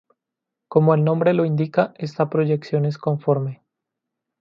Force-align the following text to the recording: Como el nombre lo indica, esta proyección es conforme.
Como 0.67 0.95
el 0.95 1.03
nombre 1.03 1.31
lo 1.35 1.45
indica, 1.45 1.93
esta 1.95 2.27
proyección 2.27 2.85
es 2.87 2.97
conforme. 2.97 3.61